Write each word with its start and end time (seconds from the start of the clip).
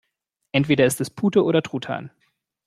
Entweder 0.51 0.87
ist 0.87 0.99
es 0.99 1.11
Pute 1.11 1.43
oder 1.43 1.61
Truthahn. 1.61 2.09